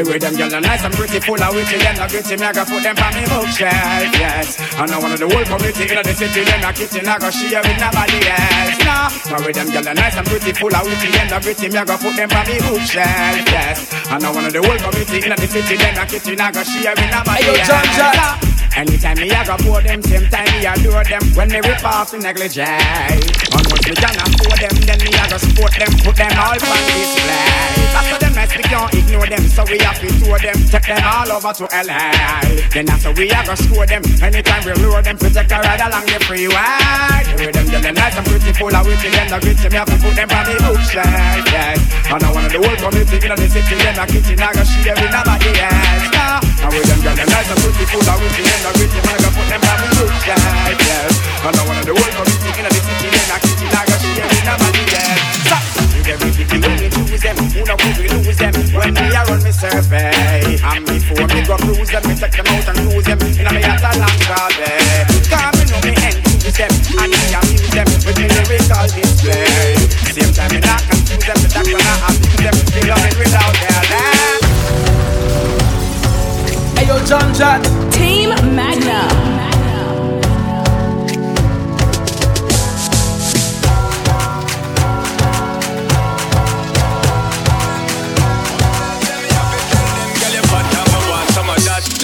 The 0.00 0.08
way 0.08 0.16
them 0.16 0.32
gyal 0.32 0.48
are 0.48 0.64
nice 0.64 0.80
and 0.80 0.94
pretty, 0.96 1.20
full 1.20 1.36
of 1.36 1.52
witty 1.52 1.76
and 1.76 2.00
a 2.00 2.08
gritty, 2.08 2.32
me 2.40 2.48
I 2.48 2.56
go 2.56 2.64
put 2.64 2.80
them 2.80 2.96
on 2.96 3.12
me 3.12 3.20
bookshelf, 3.28 4.08
yes. 4.16 4.56
And 4.80 4.88
one 4.96 5.12
of 5.12 5.20
the 5.20 5.28
whole 5.28 5.44
community 5.44 5.92
in 5.92 6.00
the 6.00 6.14
city, 6.16 6.40
them 6.40 6.64
a 6.64 6.72
kitchen, 6.72 7.04
I 7.04 7.20
go 7.20 7.28
share 7.28 7.60
with 7.60 7.76
nobody 7.76 8.16
else. 8.24 8.80
Nah, 8.80 9.12
the 9.12 9.36
way 9.44 9.52
them 9.52 9.68
gyal 9.68 9.84
are 9.84 9.92
nice 9.92 10.16
and 10.16 10.24
pretty, 10.24 10.56
full 10.56 10.72
of 10.72 10.88
witty 10.88 11.12
and 11.20 11.28
a 11.28 11.36
gritty, 11.44 11.68
me 11.68 11.76
I 11.76 11.84
go 11.84 12.00
put 12.00 12.16
them 12.16 12.32
on 12.32 12.48
me 12.48 12.56
bookshelf, 12.64 13.44
yes. 13.52 13.92
And 14.08 14.24
one 14.24 14.48
of 14.48 14.52
the 14.56 14.64
whole 14.64 14.80
community 14.80 15.20
in 15.20 15.36
the 15.36 15.44
city, 15.44 15.76
them 15.76 15.92
a 16.00 16.04
kitchen, 16.08 16.40
I 16.40 16.48
go 16.48 16.64
share 16.64 16.96
with 16.96 17.10
nobody 17.12 17.44
Hey, 17.44 17.52
yo, 17.52 17.60
else. 17.60 17.68
John, 17.68 17.84
John. 17.92 18.50
Anytime 18.76 19.18
me 19.18 19.30
I 19.30 19.44
go 19.44 19.56
for 19.58 19.82
them, 19.82 20.02
same 20.02 20.26
time 20.30 20.46
me 20.54 20.66
adore 20.66 21.04
them. 21.04 21.22
When 21.34 21.48
me 21.48 21.60
rip 21.60 21.84
off 21.84 22.10
the 22.10 22.18
negligee, 22.18 22.62
and 22.62 23.64
once 23.66 23.86
me 23.86 23.94
can 23.98 24.14
afford 24.14 24.58
them, 24.62 24.74
then 24.86 24.98
me 25.02 25.10
I 25.14 25.26
go 25.28 25.36
support 25.36 25.74
them, 25.74 25.90
put 26.00 26.16
them 26.16 26.32
all 26.38 26.54
on 26.54 26.80
display. 26.86 27.90
After 27.92 28.18
them 28.22 28.32
nice, 28.34 28.54
we 28.56 28.62
can't 28.64 28.94
ignore 28.94 29.26
them, 29.26 29.44
so 29.50 29.64
we 29.66 29.78
have 29.82 29.98
to 30.00 30.08
tour 30.22 30.38
them, 30.38 30.56
take 30.70 30.86
them 30.86 31.02
all 31.02 31.28
over 31.28 31.52
to 31.52 31.66
LA. 31.68 32.14
Then 32.72 32.88
after 32.88 33.12
we 33.12 33.30
I 33.30 33.44
go 33.44 33.54
score 33.58 33.86
them, 33.86 34.02
anytime 34.22 34.62
we 34.64 34.72
lure 34.80 35.02
them, 35.02 35.18
protect 35.18 35.50
a 35.52 35.58
ride 35.60 35.82
along 35.82 36.06
the 36.06 36.18
freeway. 36.24 37.20
With 37.40 37.52
them, 37.52 37.66
them 37.68 37.96
and 37.96 38.26
pretty, 38.26 38.52
full 38.54 38.74
of 38.74 38.86
witty, 38.86 39.08
them 39.10 39.28
the 39.28 39.38
gritty, 39.40 39.68
me 39.68 39.76
have 39.76 39.88
to 39.90 39.96
put 39.98 40.14
them 40.14 40.30
on 40.30 40.44
the 40.46 40.54
bookshelf, 40.62 41.44
yes. 41.50 41.80
And 42.06 42.22
I 42.22 42.28
one 42.32 42.44
of 42.46 42.52
the 42.52 42.60
whole 42.60 42.78
community 42.78 43.16
in 43.18 43.34
the 43.34 43.46
city, 43.48 43.76
them 43.80 43.98
a 43.98 44.04
kitchen, 44.06 44.40
I 44.40 44.52
go 44.54 44.62
share 44.62 44.94
with 44.94 45.10
nobody 45.10 45.50
else. 45.58 46.06
Nah. 46.14 46.40
And 46.60 46.72
with 46.76 46.86
them, 46.86 47.00
them 47.00 47.28
and 47.28 47.58
pretty, 47.60 47.84
full 47.88 48.04
of 48.04 48.18
witty, 48.20 48.42
them 48.44 48.60
the 48.60 48.69
man, 48.78 48.88
I 49.10 49.18
go 49.18 49.28
put 49.34 49.46
them 49.48 49.62
on 49.62 49.78
the 49.82 49.88
bookshelf, 49.98 50.42
yes. 50.86 51.10
Of 51.44 51.52
the 51.54 51.62
whole 51.64 52.39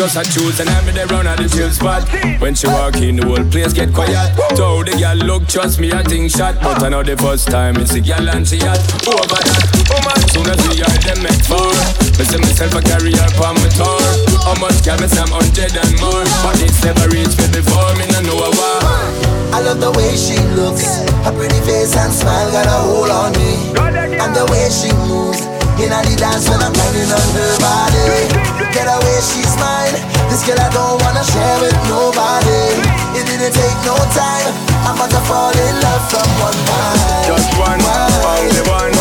Just 0.07 0.23
a 0.23 0.39
choose 0.39 0.61
and 0.63 0.71
I'm 0.71 0.87
there 0.95 1.03
round 1.11 1.27
at 1.27 1.43
the 1.43 1.51
chill 1.51 1.67
spot. 1.75 2.07
When 2.39 2.55
she 2.55 2.71
walk 2.71 2.95
in, 3.03 3.19
the 3.19 3.27
whole 3.27 3.43
place 3.51 3.75
get 3.75 3.91
quiet. 3.91 4.15
So 4.55 4.87
the 4.87 4.95
girl 4.95 5.19
look, 5.19 5.51
trust 5.51 5.83
me, 5.83 5.91
I 5.91 6.07
think 6.07 6.31
shot. 6.31 6.63
But 6.63 6.79
I 6.79 6.95
know 6.95 7.03
the 7.03 7.19
first 7.19 7.51
time 7.51 7.75
it's 7.83 7.91
a 7.91 7.99
girl 7.99 8.23
and 8.31 8.47
she 8.47 8.63
hot. 8.63 8.79
Over 9.03 9.27
that, 9.27 9.67
woman, 9.91 10.19
soon 10.31 10.47
as 10.47 10.63
we 10.71 10.79
are 10.79 10.99
them 11.11 11.27
make 11.27 11.43
four. 11.43 11.75
See 12.23 12.39
myself 12.39 12.79
a 12.79 12.87
carry 12.87 13.19
her 13.19 13.31
on 13.43 13.59
my 13.59 13.67
tour. 13.75 13.99
How 14.47 14.55
much 14.63 14.79
girl 14.87 14.95
me 15.03 15.11
some 15.11 15.27
hundred 15.35 15.75
and 15.75 15.99
more. 15.99 16.23
But 16.39 16.63
it's 16.63 16.79
never 16.87 17.11
reached 17.11 17.43
me 17.43 17.51
before, 17.51 17.91
me 17.99 18.07
no 18.15 18.23
know 18.31 18.47
war. 18.47 18.79
I 19.51 19.59
love 19.59 19.83
the 19.83 19.91
way 19.91 20.15
she 20.15 20.39
looks, 20.55 21.03
her 21.27 21.35
pretty 21.35 21.59
face 21.67 21.99
and 21.99 22.15
smile 22.15 22.55
got 22.55 22.71
a 22.71 22.79
hold 22.79 23.11
on 23.11 23.35
me, 23.35 23.75
and 24.23 24.31
the 24.39 24.47
way 24.55 24.71
she 24.71 24.95
moves. 25.11 25.46
In 25.77 25.93
the 25.93 26.17
dance 26.17 26.49
when 26.49 26.61
I'm 26.65 26.73
grinding 26.73 27.13
on 27.13 27.29
her 27.37 27.53
body. 27.61 28.33
Get 28.73 28.89
away, 28.89 29.19
she's 29.21 29.53
mine. 29.61 29.93
This 30.33 30.41
girl 30.47 30.57
I 30.57 30.73
don't 30.73 30.97
wanna 31.05 31.23
share 31.23 31.59
with 31.61 31.77
nobody. 31.85 32.81
It 33.13 33.29
didn't 33.29 33.53
take 33.53 33.79
no 33.85 33.95
time. 34.17 34.77
I'm 34.89 34.95
about 34.97 35.11
to 35.11 35.21
fall 35.29 35.53
in 35.53 35.75
love 35.83 36.05
from 36.09 36.29
one 36.41 36.57
night 36.65 37.27
Just 37.27 37.51
one, 37.59 37.83
only 37.83 38.63
one, 38.71 38.96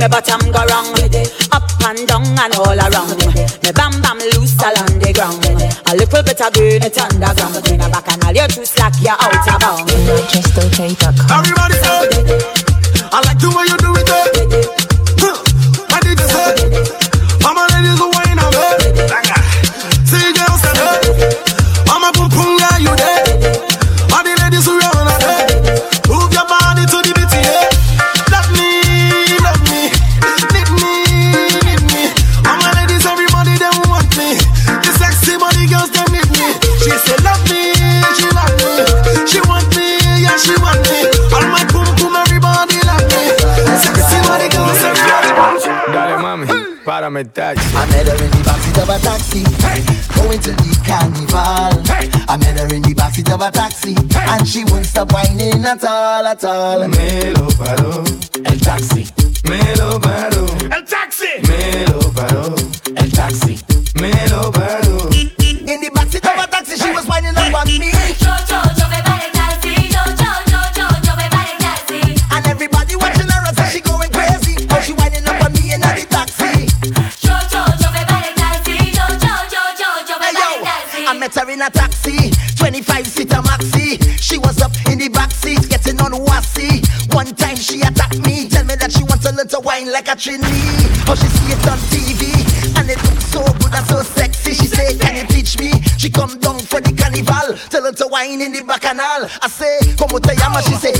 me 0.00 0.08
bottom 0.08 0.40
go 0.50 0.64
wrong, 0.64 0.88
up 1.52 1.68
and 1.84 2.08
down 2.08 2.24
and 2.24 2.54
all 2.56 2.72
around. 2.72 3.20
Me 3.20 3.70
bam 3.72 4.00
bam 4.00 4.18
loose 4.32 4.56
all 4.62 4.72
on 4.80 4.98
the 4.98 5.12
ground. 5.12 5.44
A 5.44 5.94
little 5.94 6.22
bit 6.22 6.40
of 6.40 6.52
green 6.54 6.82
it 6.82 6.96
underground. 6.96 7.60
Bring 7.64 7.80
her 7.80 7.90
back 7.90 8.08
and 8.08 8.24
all 8.24 8.32
you 8.32 8.48
too 8.48 8.64
slack, 8.64 8.94
you 9.00 9.12
out 9.12 9.48
of 9.48 9.60
bounds. 9.60 9.92
Everybody 11.28 11.69
me 47.24 47.30
taxi. 47.30 47.76
I 47.76 47.86
met 47.86 48.06
her 48.06 48.24
in 48.24 48.30
the 48.30 48.42
backseat 48.48 48.82
of 48.82 48.88
a 48.88 48.98
taxi, 48.98 49.42
hey. 49.64 49.80
going 50.14 50.40
to 50.40 50.52
the 50.52 50.72
carnival. 50.86 51.82
Hey. 51.84 52.08
I 52.28 52.36
met 52.36 52.58
her 52.58 52.74
in 52.74 52.82
the 52.82 52.94
backseat 52.94 53.32
of 53.32 53.40
a 53.40 53.50
taxi, 53.50 53.94
hey. 53.94 54.26
and 54.28 54.48
she 54.48 54.64
won't 54.64 54.86
stop 54.86 55.12
whining 55.12 55.64
at 55.64 55.84
all, 55.84 56.26
at 56.26 56.44
all. 56.44 56.88
Me 56.88 57.32
lo 57.32 57.48
paró 57.58 58.04
el 58.44 58.60
taxi, 58.60 59.06
me 59.48 59.60
lo 59.76 59.98
paró 60.00 60.46
el 60.70 60.84
taxi, 60.84 61.32
me 61.48 61.86
lo 61.86 62.12
paró 62.12 62.54
el 62.96 63.10
taxi. 63.12 63.69
watching 90.20 90.40
me. 90.42 90.60
She 91.16 91.26
see 91.26 91.52
it 91.52 91.68
on 91.68 91.78
TV, 91.88 92.78
and 92.78 92.88
it 92.88 93.02
looks 93.02 93.24
so 93.26 93.42
good 93.58 93.72
and 93.72 93.86
so 93.86 94.02
sexy. 94.02 94.52
She 94.52 94.66
say, 94.66 94.96
Can 94.96 95.16
you 95.16 95.26
teach 95.26 95.58
me? 95.58 95.72
She 95.98 96.10
come 96.10 96.38
down 96.38 96.58
for 96.60 96.80
the 96.80 96.92
carnival, 96.92 97.56
tell 97.68 97.84
her 97.84 97.92
to 97.92 98.06
wine 98.06 98.40
in 98.40 98.52
the 98.52 98.62
bacchanal. 98.62 99.28
I 99.42 99.48
say, 99.48 99.94
Como 99.96 100.18
te 100.18 100.36
llamas? 100.36 100.66
She 100.66 100.74
say, 100.74 100.92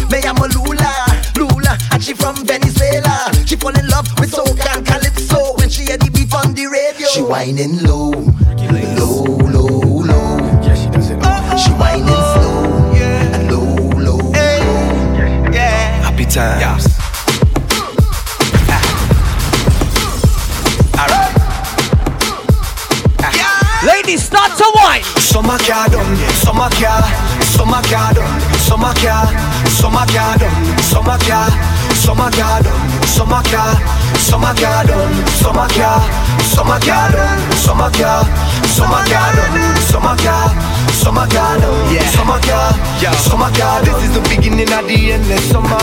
macaroni, 36.71 37.19
so 37.59 37.75
macaroni, 37.75 38.31
so 38.71 38.87
macaroni, 38.87 39.65
so 39.91 39.99
macaroni, 39.99 40.55
so 40.95 41.11
macaroni, 41.11 41.67
yeah. 41.91 42.07
so 42.15 42.23
macaroni, 42.23 43.11
so 43.27 43.37
macaroni. 43.37 43.91
This 43.91 43.99
is 44.07 44.15
the 44.15 44.23
beginning 44.31 44.71
of 44.71 44.87
the 44.87 45.13
endless 45.13 45.43
summer. 45.51 45.83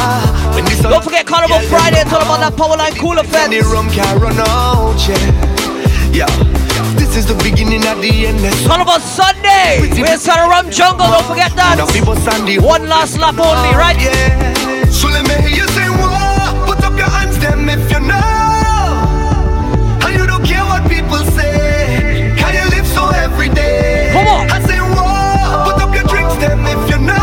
Don't 0.87 1.03
forget 1.03 1.25
Carnival 1.27 1.59
Friday. 1.67 1.99
It's 1.99 2.13
all 2.13 2.23
about 2.23 2.39
that 2.39 2.55
Powerline 2.55 2.95
Cooler 2.95 3.23
Fest. 3.23 3.51
Rum 3.67 3.89
Caronoche, 3.91 5.11
yeah. 6.15 6.31
This 6.95 7.17
is 7.17 7.25
the 7.27 7.35
beginning 7.43 7.85
of 7.85 7.99
the 8.01 8.27
endless. 8.27 8.65
Carnival 8.65 8.99
Sunday. 8.99 9.83
We're 9.99 10.17
Santa 10.17 10.47
Rum 10.47 10.71
Jungle. 10.71 11.07
Don't 11.07 11.27
forget 11.27 11.51
that. 11.59 11.75
One 12.63 12.87
last 12.87 13.19
lap 13.19 13.35
only, 13.35 13.75
oh, 13.75 13.77
right? 13.77 13.99
Yeah. 13.99 14.87
So 14.87 15.09
let 15.09 15.27
me 15.27 15.35
hear 15.43 15.63
you 15.63 15.67
say, 15.75 15.87
Put 16.65 16.79
up 16.83 16.95
your 16.95 17.09
hands, 17.11 17.37
them 17.39 17.67
if 17.67 17.91
you're 17.91 17.99
not. 17.99 18.36
Come 24.17 24.27
on. 24.27 24.49
I 24.49 24.57
say, 24.65 24.81
whoa, 24.81 25.69
put 25.69 25.77
up 25.77 25.93
your 25.93 26.07
drinks, 26.09 26.35
then, 26.41 26.65
if 26.65 26.89
you 26.89 26.97
know. 26.97 27.13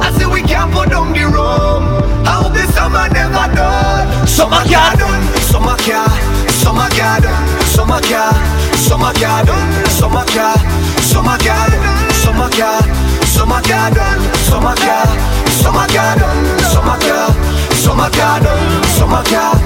I 0.00 0.08
say, 0.16 0.24
we 0.24 0.40
can't 0.40 0.72
put 0.72 0.88
down 0.88 1.12
the 1.12 1.24
room. 1.28 1.84
I 2.24 2.40
hope 2.40 2.54
this 2.54 2.72
summer 2.74 3.04
never 3.12 3.46
done. 3.52 4.26
Summer 4.26 4.64
can't. 4.64 4.98
done, 4.98 5.22
summer 5.52 5.76
can't, 5.84 6.08
summer 6.50 6.88
can't 6.96 7.60
summer 7.80 8.00
can't, 8.00 8.76
summer 8.76 9.12
can't 9.12 9.46
done, 9.46 9.90
summer 9.90 10.24
can't, 10.26 10.60
summer 11.00 11.36
can't 11.38 11.72
done, 11.72 12.10
summer 12.12 12.48
can't, 12.50 12.90
summer 13.24 13.62
can't 13.62 13.94
done, 13.94 14.20
summer 14.44 14.74
can't, 14.76 15.20
summer 15.50 15.86
can't 15.88 16.20
done, 16.20 16.58
summer 16.72 16.98
can't, 16.98 17.36
summer 17.74 18.10
can't 18.10 18.44
done, 18.44 18.84
summer 18.84 19.22
can't, 19.24 19.60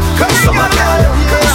summer 0.44 0.68
can't. 0.68 1.53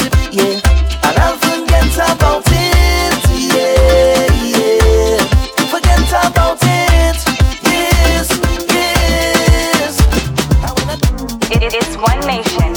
I'll 0.00 0.10
take 0.10 0.12
a 0.12 0.30
sip, 0.30 0.32
yeah, 0.32 0.60
and 1.04 1.18
I'll 1.18 1.36
forget 1.38 1.94
about 1.94 2.44
it, 2.46 3.18
yeah, 3.34 4.26
yeah. 4.44 5.18
Forget 5.70 6.08
about 6.26 6.58
it, 6.62 7.18
yes, 7.64 8.28
yes. 8.74 9.94
It 11.50 11.74
is 11.74 11.96
one 11.96 12.20
nation. 12.26 12.74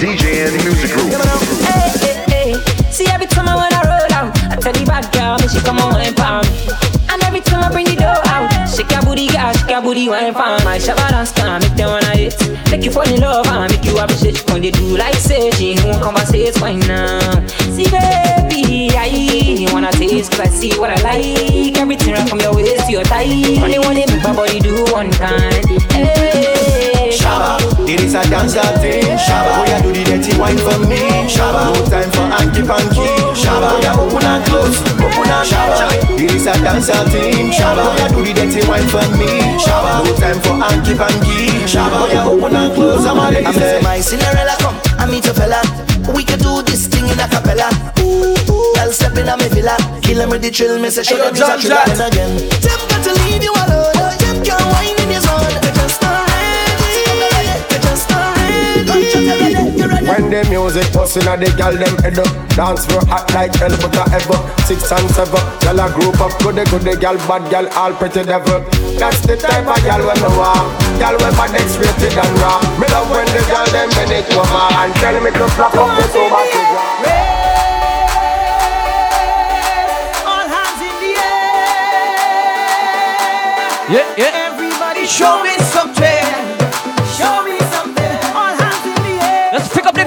DJ 0.00 0.22
and 0.46 0.54
Music 0.64 0.90
Group. 0.92 1.12
Hey, 1.62 1.88
hey, 1.98 2.16
hey. 2.28 2.90
See 2.90 3.06
every 3.06 3.26
time 3.26 3.48
I 3.48 3.54
wanna 3.54 3.80
roll 3.88 4.12
out, 4.12 4.36
I 4.50 4.56
tell 4.56 4.72
the 4.72 4.84
bad 4.84 5.10
girl, 5.12 5.38
she 5.48 5.60
come 5.60 5.78
on 5.78 6.00
and 6.00 6.16
pound 6.16 6.46
me. 6.50 6.68
And 7.08 7.22
every 7.24 7.40
time 7.40 7.62
I 7.62 7.70
bring 7.70 7.86
the 7.86 7.96
dough 7.96 8.22
out, 8.26 8.66
shake 8.68 8.90
your 8.90 9.02
booty, 9.02 9.28
girl, 9.28 9.52
shake 9.52 9.70
your 9.70 9.80
booty, 9.82 10.08
wine 10.08 10.32
for 10.34 10.58
my 10.64 10.78
shabba 10.78 11.08
dance 11.10 11.32
can 11.32 11.60
make 12.82 12.86
you 12.86 12.92
fall 12.92 13.14
in 13.14 13.20
love 13.20 13.46
and 13.46 13.72
make 13.72 13.84
you 13.84 13.96
appreciate. 13.96 14.42
When 14.50 14.60
they 14.60 14.72
do 14.72 14.96
like 14.96 15.14
say 15.14 15.50
she 15.52 15.76
won't 15.84 16.02
conversate 16.02 16.54
fine 16.56 16.80
now. 16.80 17.46
See 17.70 17.84
baby, 17.84 18.90
I 18.96 19.72
wanna 19.72 19.92
taste 19.92 20.32
'cause 20.32 20.40
I 20.40 20.48
see 20.48 20.72
what 20.80 20.90
I 20.90 21.00
like. 21.02 21.78
Everything 21.78 22.14
right 22.14 22.28
from 22.28 22.40
your 22.40 22.54
waist 22.54 22.86
to 22.86 22.92
your 22.92 23.04
thigh. 23.04 23.62
Only 23.62 23.78
one 23.78 23.94
make 23.94 24.10
my 24.24 24.32
body 24.32 24.58
do 24.58 24.84
one 24.90 25.12
kind. 25.12 25.64
Hey, 25.92 27.16
it 27.88 28.00
is 28.00 28.14
a 28.14 28.22
dancer 28.30 28.62
thing. 28.80 29.04
Shabba, 29.18 29.52
boy, 29.62 29.68
you 29.70 29.78
do 29.82 29.90
the 29.92 30.02
dirty 30.18 30.32
wine 30.38 30.58
for 30.58 30.78
me. 30.86 31.02
Shabba, 31.28 31.72
no 31.74 31.80
time 31.90 32.10
for 32.12 32.26
hanky 32.28 32.62
panky. 32.62 33.06
Shabba, 33.34 33.78
boy, 33.78 33.82
you 33.82 33.94
open 34.02 34.26
and 34.26 34.44
close, 34.46 34.78
open 35.00 35.30
and 35.30 35.46
Shabba, 35.46 35.86
it 36.18 36.32
is 36.34 36.46
a 36.46 36.54
dancer 36.62 37.02
thing. 37.10 37.50
Shabba, 37.50 37.84
boy, 37.96 38.22
you 38.22 38.32
do 38.32 38.32
the 38.32 38.46
dirty 38.46 38.60
wine 38.68 38.88
for 38.88 39.04
me. 39.18 39.30
Shabba, 39.58 40.04
no 40.04 40.12
time 40.16 40.40
for 40.40 40.56
hanky 40.60 40.94
panky. 40.94 41.50
Shabba, 41.66 42.06
boy, 42.06 42.12
you 42.12 42.22
open 42.30 42.56
and 42.56 42.74
close. 42.74 43.04
I'm 43.06 43.18
ready 43.18 43.46
I'm 43.46 43.82
my 43.82 44.00
Cinderella 44.00 44.56
come, 44.58 44.76
I 44.98 45.06
meet 45.06 45.26
a 45.26 45.34
fella. 45.34 45.60
We 46.14 46.24
can 46.24 46.38
do 46.38 46.62
this 46.62 46.86
thing 46.86 47.06
in 47.06 47.18
a 47.20 47.28
cappella. 47.28 47.70
Ooh, 48.00 48.34
ooh. 48.50 48.74
Girl 48.74 48.90
step 48.90 49.16
in 49.16 49.28
a 49.28 49.36
me 49.36 49.48
villa, 49.48 49.76
kill 50.02 50.20
'em 50.20 50.30
with 50.30 50.42
the 50.42 50.50
chill, 50.50 50.78
me 50.78 50.90
say 50.90 51.02
show 51.02 51.16
them 51.16 51.30
it's 51.30 51.40
a 51.40 51.68
then 51.68 52.00
again. 52.00 52.32
Temper 52.60 52.98
to 53.06 53.12
leave 53.22 53.42
you 53.42 53.52
alone, 53.54 54.18
you 54.18 54.32
can't 54.42 54.66
whine 54.72 55.01
When 60.12 60.28
the 60.28 60.44
music 60.52 60.92
bustin' 60.92 61.24
and 61.24 61.40
the 61.40 61.48
gal 61.56 61.72
them 61.72 61.96
head 62.04 62.20
up. 62.20 62.28
Dance 62.52 62.84
floor 62.84 63.00
hot 63.08 63.32
like 63.32 63.56
hell 63.56 63.72
but 63.80 63.96
a 63.96 64.04
ever. 64.12 64.36
Six 64.68 64.92
and 64.92 65.08
seven, 65.08 65.40
gal 65.64 65.80
a 65.80 65.88
group 65.88 66.20
up. 66.20 66.36
Goody 66.44 66.68
goody 66.68 67.00
gal, 67.00 67.16
bad 67.24 67.48
gal, 67.48 67.64
all 67.80 67.96
pretty 67.96 68.20
devil. 68.20 68.60
That's 69.00 69.24
the 69.24 69.40
type 69.40 69.64
of 69.64 69.80
gal 69.88 70.04
when 70.04 70.20
me 70.20 70.28
want. 70.36 70.68
Gal 71.00 71.16
when 71.16 71.32
bad 71.32 71.56
X-rated 71.56 72.12
and 72.12 72.28
raw. 72.44 72.60
Me 72.76 72.84
love 72.92 73.08
when 73.08 73.24
the 73.32 73.40
gal 73.48 73.64
them 73.72 73.88
bend 73.96 74.12
it 74.12 74.28
over 74.36 74.68
And 74.84 74.92
tell 75.00 75.16
me 75.16 75.32
to 75.32 75.48
flap 75.56 75.72
up 75.80 75.88
the 75.96 76.04
sober 76.12 76.44
to 76.44 76.60
All 80.28 80.44
hands 80.44 80.76
in 80.76 80.92
the 81.00 81.16
air. 81.24 81.56
Yeah, 83.96 84.20
yeah. 84.20 84.52
Everybody 84.52 85.08
show 85.08 85.40
me 85.40 85.51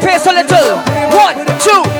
pace 0.05 0.27
a 0.27 0.33
little. 0.33 0.77
One, 1.17 1.35
two, 1.57 1.94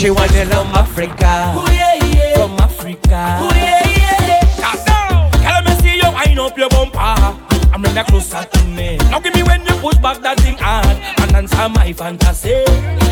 she 0.00 0.08
winding 0.08 0.50
on 0.52 0.66
Africa. 0.68 1.52
From 2.34 2.56
Africa. 2.58 3.36
Girl, 5.44 5.62
me 5.62 5.72
see 5.82 5.96
you 5.96 6.10
wind 6.10 6.38
up 6.40 6.56
your 6.56 6.70
bumper. 6.70 6.96
I'm 6.98 7.82
that 7.82 8.06
closer 8.08 8.42
to 8.42 8.64
me. 8.64 8.96
Now 9.10 9.20
give 9.20 9.34
me 9.34 9.42
when 9.42 9.60
you 9.66 9.74
push 9.76 9.98
back 9.98 10.22
that 10.22 10.40
thing 10.40 10.56
hard 10.56 10.96
and 11.20 11.36
answer 11.36 11.68
my 11.68 11.92
fantasy. 11.92 12.64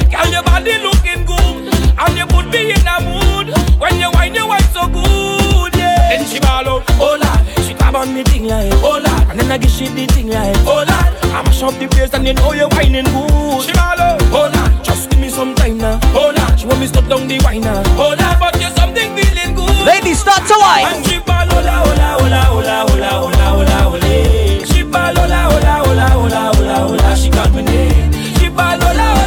Girl, 0.09 0.33
your 0.33 0.43
body 0.43 0.79
looking 0.81 1.27
good 1.29 1.69
and 1.77 2.17
you 2.17 2.25
put 2.25 2.47
me 2.49 2.73
in 2.73 2.89
a 2.89 2.97
mood 3.05 3.53
when 3.79 4.01
you 4.01 4.11
wind 4.13 4.35
you 4.35 4.49
wind 4.49 4.65
so 4.73 4.89
good. 4.89 5.77
Yeah. 5.77 6.17
Then 6.17 6.25
she 6.25 6.41
ball 6.41 6.69
out, 6.69 6.85
oh 6.97 7.19
lord. 7.21 7.58
She 7.89 7.93
grab 7.93 8.07
on 8.07 8.15
me 8.15 8.23
thing 8.23 8.45
like, 8.45 8.71
oh 8.85 9.01
lord. 9.01 9.31
And 9.31 9.41
then 9.41 9.51
I 9.51 9.57
give 9.57 9.71
she 9.71 9.89
the 9.89 10.05
thing 10.13 10.29
like, 10.29 10.55
oh 10.69 10.85
lord. 10.85 11.33
I 11.33 11.41
mash 11.41 11.63
up 11.63 11.73
the 11.81 11.89
place 11.89 12.13
and 12.13 12.27
you 12.27 12.35
know 12.35 12.53
you 12.53 12.69
whining 12.77 13.05
good. 13.09 13.65
She 13.65 13.73
ball 13.73 13.97
out, 13.97 14.21
oh 14.29 14.53
lord. 14.53 14.85
Just 14.85 15.09
give 15.09 15.19
me 15.19 15.31
some 15.31 15.55
time 15.55 15.79
now, 15.79 15.99
oh 16.13 16.31
lord. 16.37 16.61
She 16.61 16.67
want 16.67 16.81
me 16.81 16.87
stop 16.87 17.09
down 17.09 17.27
the 17.27 17.41
wine 17.43 17.63
now, 17.63 17.81
oh 17.97 18.13
lord. 18.13 18.37
But 18.39 18.61
you 18.61 18.69
something 18.77 19.17
feeling 19.17 19.55
good. 19.57 19.87
Ladies, 19.89 20.21
start 20.21 20.45
to 20.49 20.57
wine. 20.61 20.85
And 21.01 21.07
she 21.07 21.17
ball, 21.25 21.49
hola, 21.49 21.81
hola, 21.89 22.09
hola, 22.21 22.41
hola, 22.53 22.77
hola, 22.93 23.09
hola, 23.25 23.47
hola, 23.57 23.77
hola. 23.89 24.67
She 24.69 24.83
ball, 24.85 25.17
hola, 25.17 25.41
hola, 25.49 25.73
hola, 25.81 26.07
hola, 26.13 26.41
hola, 26.61 26.77
hola. 26.93 27.17
She 27.17 27.31
called 27.33 27.55
me 27.57 27.63
name. 27.63 28.13
She 28.37 28.53
ball, 28.53 28.77
hola, 28.77 28.85
hola, 28.85 29.09
hola, 29.09 29.18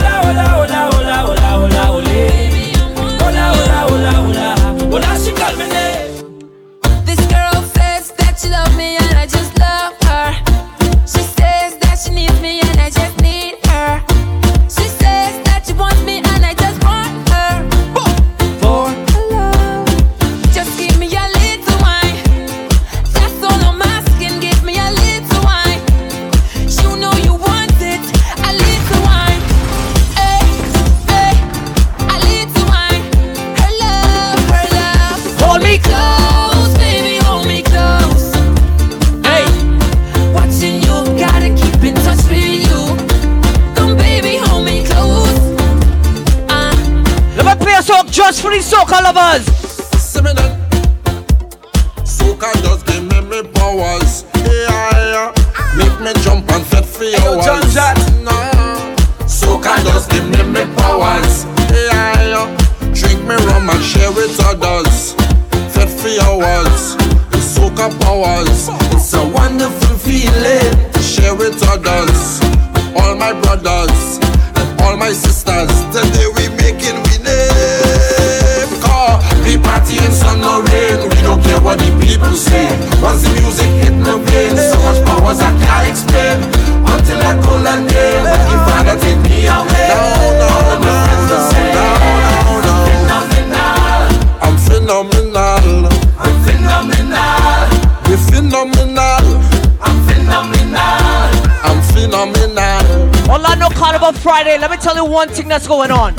Friday. 104.32 104.58
Let 104.58 104.72
me 104.72 104.78
tell 104.78 104.96
you 104.96 105.04
one 105.04 105.28
thing 105.28 105.50
that's 105.50 105.67
going 105.67 105.91
on. 105.91 106.15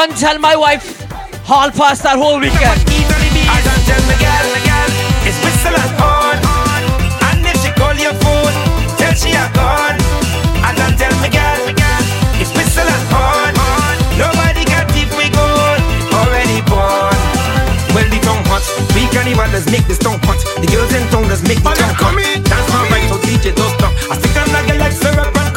Carnival. 0.00 0.06
I 0.06 0.06
done 0.06 0.16
tell 0.16 0.38
my 0.38 0.56
wife 0.56 1.00
hall 1.44 1.70
pass 1.70 2.00
that 2.02 2.16
whole 2.16 2.40
weekend. 2.40 2.64
I 2.64 3.58
don't 3.60 3.84
tell 3.84 4.00
me 4.08 4.16
girl, 4.16 4.46
me 4.54 4.60
girl, 4.64 4.90
it's 5.28 5.36
whistle 5.44 5.76
and 5.76 5.94
on. 6.00 6.36
And 7.28 7.44
if 7.44 7.56
she 7.60 7.70
call 7.76 7.92
your 7.98 8.14
phone, 8.24 8.54
tell 8.96 9.12
she 9.12 9.36
a 9.36 9.44
gone. 9.52 10.00
I 10.64 10.72
don't 10.72 10.96
tell 10.96 11.12
me 11.20 11.28
girl, 11.28 11.58
me 11.68 11.74
girl, 11.76 12.04
it's 12.40 12.52
whistle 12.56 12.86
and 12.86 13.06
on. 13.12 13.52
Nobody 14.16 14.64
can 14.64 14.86
keep 14.96 15.10
we 15.18 15.28
going, 15.28 15.84
already 16.16 16.64
born. 16.64 17.18
Well, 17.92 18.08
the 18.08 18.20
tongue 18.24 18.44
hot, 18.48 18.64
we 18.96 19.04
cannibals 19.10 19.66
make 19.68 19.84
this 19.84 19.98
tongue 19.98 20.22
hot. 20.24 20.38
The 20.62 20.68
girls 20.70 20.94
in 20.94 21.04
town 21.10 21.28
just 21.28 21.44
make 21.44 21.60
the 21.60 21.74
tongue 21.76 21.96
hot. 21.98 22.14
Dance 22.16 22.68
my 22.72 22.88
right, 22.88 23.04
so 23.10 23.18
DJ 23.26 23.52
don't 23.52 23.72
stop. 23.76 23.92
I 24.08 24.16
stick 24.16 24.36
on 24.38 24.48
like 24.54 24.70
a 24.70 24.74
like 24.78 24.94
syrup 24.94 25.34
and 25.34 25.49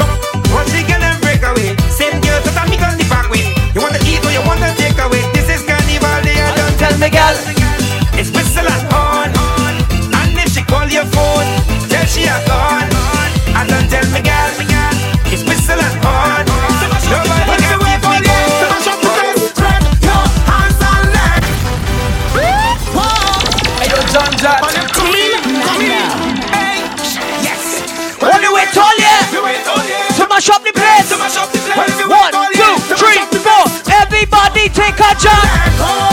Make 34.96 35.26
a. 35.26 36.13